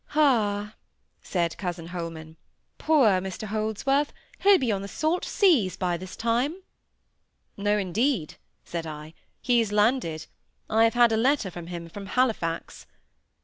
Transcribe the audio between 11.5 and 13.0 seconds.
from him from Halifax."